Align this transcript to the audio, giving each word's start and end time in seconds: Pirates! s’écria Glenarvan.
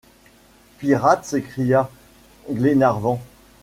Pirates! 0.79 1.25
s’écria 1.25 1.87
Glenarvan. 2.49 3.21